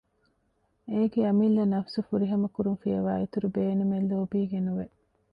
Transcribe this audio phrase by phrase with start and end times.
[0.91, 4.85] އޭގެ އަމިއްލަ ނަފުސު ފުރިހަމަކުރުން ފިޔަވައި އިތުރު ބޭނުމެއް ލޯބީގެ ނުވެ